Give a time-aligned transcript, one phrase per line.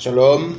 [0.00, 0.54] Shalom,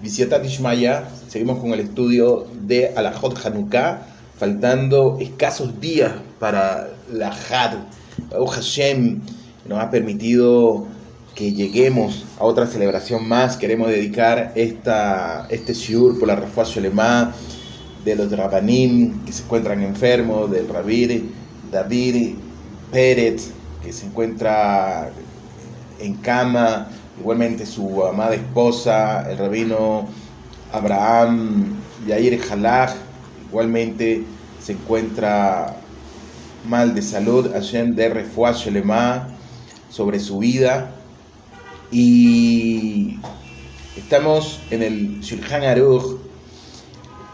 [0.00, 4.06] Visiata Tishmaya, seguimos con el estudio de Alajot Hanukkah,
[4.38, 7.78] faltando escasos días para la Had.
[8.30, 9.22] Baruch Hashem
[9.66, 10.86] nos ha permitido
[11.34, 13.56] que lleguemos a otra celebración más.
[13.56, 17.34] Queremos dedicar esta, este shiur por la Refuah Sholema
[18.04, 21.24] de los Rabanim que se encuentran enfermos, del Rabir
[21.72, 22.36] David
[22.92, 23.50] Pérez
[23.82, 25.10] que se encuentra
[25.98, 26.88] en cama,
[27.18, 30.08] igualmente su amada esposa, el rabino
[30.72, 32.94] Abraham Yair Halach,
[33.48, 34.24] igualmente
[34.60, 35.76] se encuentra
[36.68, 38.54] mal de salud, Hashem de Refuah
[39.88, 40.90] sobre su vida.
[41.90, 43.18] Y
[43.96, 46.18] estamos en el Shulchan Aruch,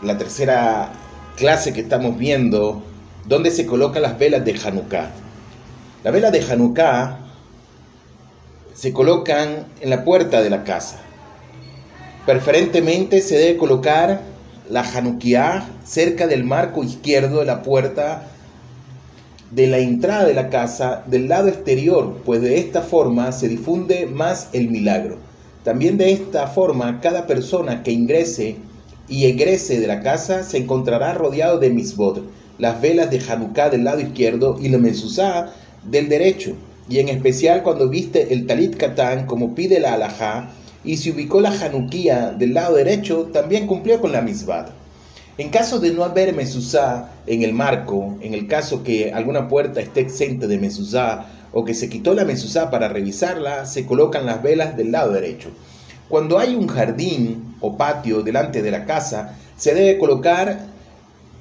[0.03, 0.93] la tercera
[1.37, 2.83] clase que estamos viendo,
[3.27, 5.11] donde se colocan las velas de Hanukkah.
[6.05, 7.20] Las velas de Hanukkah
[8.81, 10.97] se colocan en la puerta de la casa.
[12.25, 14.23] Preferentemente se debe colocar
[14.71, 18.23] la Hanukkah cerca del marco izquierdo de la puerta
[19.51, 24.07] de la entrada de la casa del lado exterior, pues de esta forma se difunde
[24.07, 25.19] más el milagro.
[25.63, 28.57] También de esta forma cada persona que ingrese
[29.09, 32.23] y egrese de la casa se encontrará rodeado de misbot,
[32.57, 35.53] las velas de Hanukkah del lado izquierdo y la mezuzá
[35.85, 36.57] del derecho,
[36.91, 40.51] y en especial cuando viste el talit katán como pide la alajá,
[40.83, 44.71] y se ubicó la januquía del lado derecho, también cumplió con la misbad.
[45.39, 49.81] En caso de no haber mezuzá en el marco, en el caso que alguna puerta
[49.81, 54.43] esté exenta de mezuzá o que se quitó la mezuzá para revisarla, se colocan las
[54.43, 55.51] velas del lado derecho.
[56.09, 60.67] Cuando hay un jardín o patio delante de la casa, se debe colocar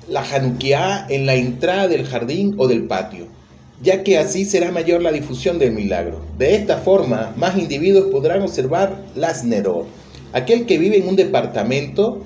[0.08, 3.39] la januquía en la entrada del jardín o del patio
[3.82, 6.22] ya que así será mayor la difusión del milagro.
[6.38, 9.88] De esta forma, más individuos podrán observar las Nerot.
[10.34, 12.22] Aquel que vive en un departamento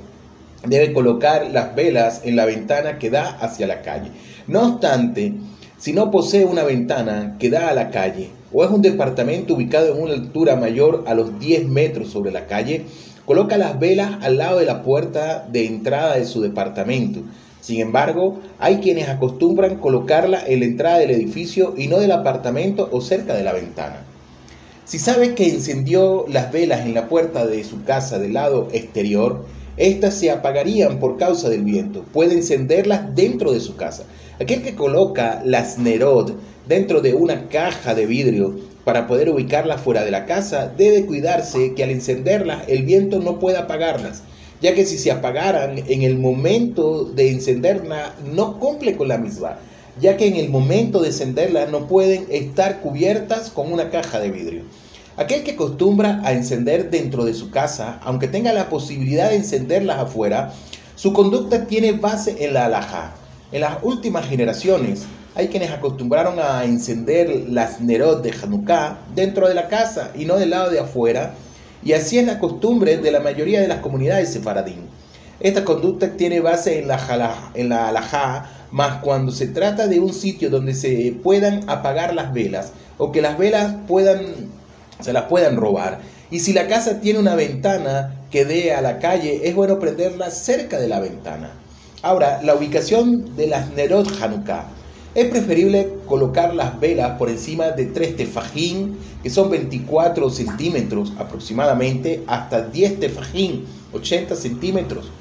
[0.66, 4.10] debe colocar las velas en la ventana que da hacia la calle.
[4.48, 5.34] No obstante,
[5.78, 9.94] si no posee una ventana que da a la calle o es un departamento ubicado
[9.94, 12.86] en una altura mayor a los 10 metros sobre la calle,
[13.26, 17.22] coloca las velas al lado de la puerta de entrada de su departamento
[17.64, 22.90] sin embargo, hay quienes acostumbran colocarla en la entrada del edificio y no del apartamento
[22.92, 24.04] o cerca de la ventana.
[24.84, 29.46] Si sabe que encendió las velas en la puerta de su casa del lado exterior,
[29.78, 32.04] éstas se apagarían por causa del viento.
[32.12, 34.04] Puede encenderlas dentro de su casa.
[34.42, 36.34] Aquel que coloca las Nerod
[36.68, 41.74] dentro de una caja de vidrio para poder ubicarlas fuera de la casa, debe cuidarse
[41.76, 44.24] que al encenderlas el viento no pueda apagarlas
[44.64, 49.58] ya que si se apagaran en el momento de encenderla, no cumple con la misma,
[50.00, 54.32] ya que en el momento de encenderla no pueden estar cubiertas con una caja de
[54.32, 54.62] vidrio.
[55.18, 60.00] Aquel que acostumbra a encender dentro de su casa, aunque tenga la posibilidad de encenderlas
[60.00, 60.54] afuera,
[60.96, 63.16] su conducta tiene base en la alhaja.
[63.52, 65.04] En las últimas generaciones,
[65.36, 70.38] hay quienes acostumbraron a encender las Nerot de Hanukkah dentro de la casa y no
[70.38, 71.36] del lado de afuera,
[71.86, 74.88] y así es la costumbre de la mayoría de las comunidades sefaradín.
[75.40, 80.74] Esta conducta tiene base en la, alajá, más cuando se trata de un sitio donde
[80.74, 84.22] se puedan apagar las velas o que las velas puedan,
[85.02, 86.00] se las puedan robar.
[86.32, 90.32] Y si la casa tiene una ventana que dé a la calle, es bueno prenderla
[90.32, 91.52] cerca de la ventana.
[92.02, 94.66] Ahora, la ubicación de las Nerot Hanukkah.
[95.16, 102.24] Es preferible colocar las velas por encima de 3 tefajín, que son 24 centímetros aproximadamente,
[102.26, 103.64] hasta 10 tefajín,
[103.94, 105.12] 80 centímetros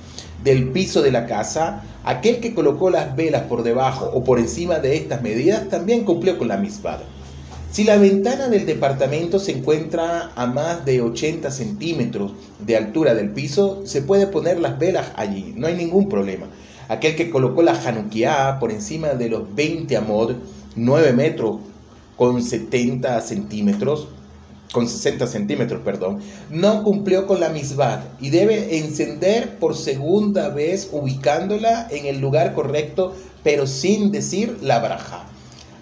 [0.43, 1.83] del piso de la casa.
[2.05, 6.39] Aquel que colocó las velas por debajo o por encima de estas medidas también cumplió
[6.39, 7.01] con la misma.
[7.71, 13.31] Si la ventana del departamento se encuentra a más de 80 centímetros de altura del
[13.31, 16.47] piso, se puede poner las velas allí, no hay ningún problema
[16.93, 20.35] aquel que colocó la Hanukkah por encima de los 20 amod,
[20.77, 21.57] 9 metros
[22.17, 24.09] con 70 centímetros,
[24.73, 26.21] con 60 centímetros, perdón,
[26.51, 32.55] no cumplió con la misbah y debe encender por segunda vez ubicándola en el lugar
[32.55, 35.27] correcto, pero sin decir la braja.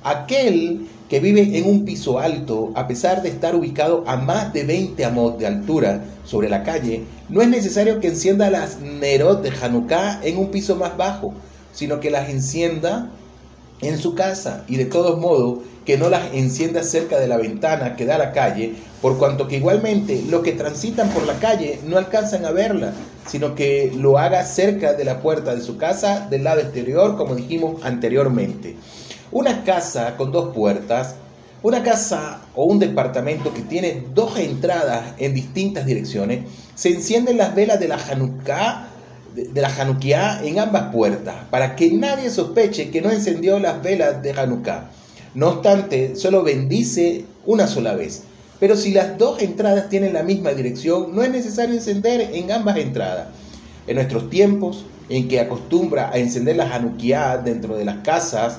[0.03, 4.65] Aquel que vive en un piso alto, a pesar de estar ubicado a más de
[4.65, 9.51] 20 amos de altura sobre la calle, no es necesario que encienda las Nerot de
[9.51, 11.35] Hanukkah en un piso más bajo,
[11.73, 13.11] sino que las encienda
[13.83, 17.97] en su casa y de todos modos que no las encienda cerca de la ventana
[17.97, 21.81] que da a la calle, por cuanto que igualmente los que transitan por la calle
[21.87, 22.93] no alcanzan a verla,
[23.27, 27.35] sino que lo haga cerca de la puerta de su casa del lado exterior, como
[27.35, 28.77] dijimos anteriormente.
[29.33, 31.15] Una casa con dos puertas
[31.63, 37.55] Una casa o un departamento que tiene dos entradas en distintas direcciones, se encienden las
[37.55, 38.89] velas de la Hanukkah
[39.35, 44.23] de la Hanukkah en ambas puertas, para que nadie sospeche que no encendió las velas
[44.23, 44.91] de Hanukkah.
[45.35, 48.23] No obstante, solo bendice una sola vez.
[48.59, 52.77] Pero si las dos entradas tienen la misma dirección, no es necesario encender en ambas
[52.77, 53.29] entradas.
[53.87, 58.59] En nuestros tiempos, en que acostumbra a encender la Hanukkah dentro de las casas,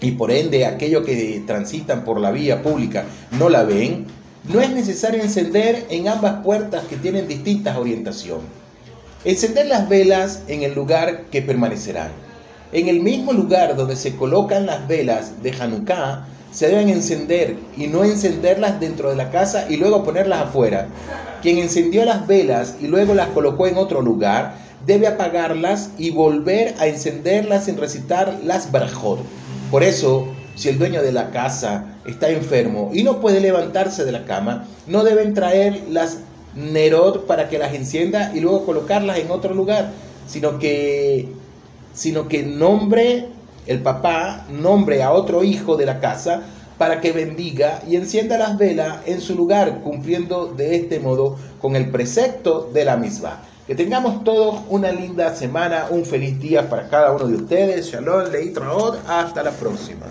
[0.00, 3.04] y por ende aquellos que transitan por la vía pública
[3.38, 4.06] no la ven,
[4.44, 8.46] no es necesario encender en ambas puertas que tienen distintas orientaciones.
[9.24, 12.10] Encender las velas en el lugar que permanecerán.
[12.72, 17.86] En el mismo lugar donde se colocan las velas de Hanukkah, se deben encender y
[17.86, 20.86] no encenderlas dentro de la casa y luego ponerlas afuera.
[21.42, 26.74] Quien encendió las velas y luego las colocó en otro lugar, debe apagarlas y volver
[26.78, 29.20] a encenderlas sin recitar las brajot.
[29.70, 34.12] Por eso, si el dueño de la casa está enfermo y no puede levantarse de
[34.12, 36.18] la cama, no deben traer las
[36.54, 39.90] Nerod para que las encienda y luego colocarlas en otro lugar,
[40.26, 41.28] sino que,
[41.92, 43.26] sino que nombre,
[43.66, 46.44] el papá nombre a otro hijo de la casa
[46.78, 51.76] para que bendiga y encienda las velas en su lugar, cumpliendo de este modo con
[51.76, 53.42] el precepto de la misma.
[53.66, 57.86] Que tengamos todos una linda semana, un feliz día para cada uno de ustedes.
[57.86, 58.56] Shalom, Leit
[59.08, 60.06] Hasta la próxima.